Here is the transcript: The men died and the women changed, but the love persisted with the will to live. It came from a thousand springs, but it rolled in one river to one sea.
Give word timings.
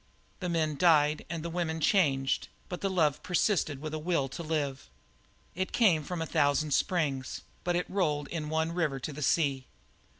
The 0.39 0.49
men 0.49 0.77
died 0.77 1.27
and 1.29 1.43
the 1.45 1.49
women 1.51 1.79
changed, 1.79 2.47
but 2.69 2.81
the 2.81 2.89
love 2.89 3.21
persisted 3.21 3.79
with 3.79 3.91
the 3.91 3.99
will 3.99 4.29
to 4.29 4.41
live. 4.41 4.89
It 5.53 5.73
came 5.73 6.03
from 6.03 6.23
a 6.23 6.25
thousand 6.25 6.71
springs, 6.71 7.43
but 7.63 7.75
it 7.75 7.87
rolled 7.87 8.27
in 8.29 8.49
one 8.49 8.71
river 8.71 8.99
to 8.99 9.13
one 9.13 9.21
sea. 9.21 9.67